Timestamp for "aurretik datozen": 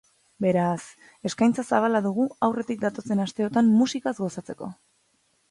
2.49-3.23